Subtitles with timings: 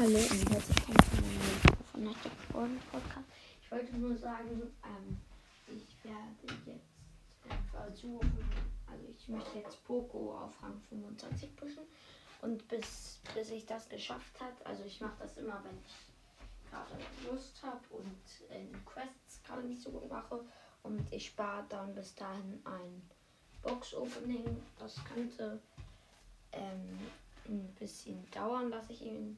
[0.00, 0.96] Hallo und herzlich willkommen
[1.92, 2.16] zu meinem neuen
[2.50, 3.28] von Podcast.
[3.60, 5.18] Ich wollte nur sagen, ähm,
[5.68, 8.48] ich werde jetzt äh, versuchen,
[8.90, 11.82] also ich möchte jetzt Poco auf Rang 25 pushen
[12.40, 16.94] und bis, bis ich das geschafft habe, also ich mache das immer, wenn ich gerade
[17.30, 20.42] Lust habe und in Quests gerade nicht so gut mache
[20.82, 23.02] und ich spare dann bis dahin ein
[23.60, 24.62] Box-Opening.
[24.78, 25.60] Das könnte
[26.52, 26.98] ähm,
[27.46, 29.36] ein bisschen dauern, dass ich ihn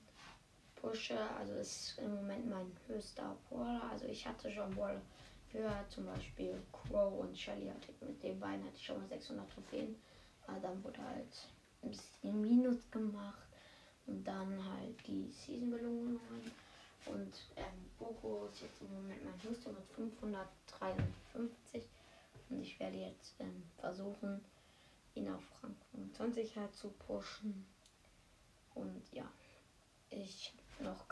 [0.82, 1.18] pushe.
[1.38, 3.82] Also ist im Moment mein höchster Brawler.
[3.90, 5.00] Also ich hatte schon Brawler
[5.52, 9.09] höher, zum Beispiel Crow und Shelly hatte ich mit den beiden hatte ich schon mal
[9.09, 9.96] 600 Trophäen.
[10.46, 11.48] Aber dann wurde halt
[11.82, 13.48] ein bisschen Minus gemacht
[14.06, 16.20] und dann halt die Season-Belohnungen.
[17.06, 21.88] Und ähm, Boko ist jetzt im Moment mein höchster mit 553.
[22.51, 24.45] Und ich werde jetzt ähm, versuchen,
[25.14, 27.66] ihn auf Rang 25 halt zu pushen.
[28.74, 29.28] Und ja,
[30.10, 30.62] ich habe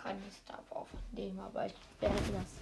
[0.03, 2.61] keine Star Power von dem, aber ich werde das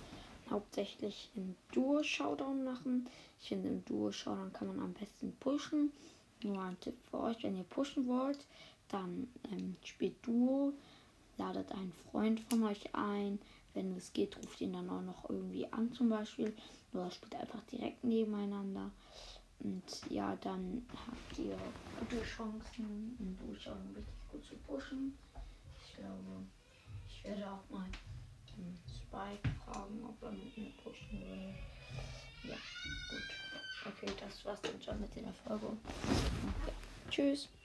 [0.51, 3.09] hauptsächlich im Duo-Showdown machen.
[3.41, 5.93] Ich finde, im Duo-Showdown kann man am besten pushen.
[6.43, 8.39] Nur ein Tipp für euch, wenn ihr pushen wollt,
[8.89, 10.73] dann ähm, spielt Duo,
[11.37, 13.39] ladet einen Freund von euch ein.
[13.75, 16.55] Wenn es geht, ruft ihn dann auch noch irgendwie an zum Beispiel.
[16.93, 18.91] Oder spielt einfach direkt nebeneinander.
[19.61, 21.59] Und ja, dann habt ihr
[21.99, 25.19] gute Chancen, im Duo-Showdown richtig gut zu pushen.
[27.19, 27.87] Ich werde auch mal
[28.57, 31.55] den Spike fragen, ob er mit mir pushen will.
[32.45, 32.57] Ja,
[33.11, 33.23] gut.
[33.87, 35.67] Okay, das war's dann schon mit der Folge.
[35.67, 36.73] Okay.
[37.11, 37.49] Tschüss.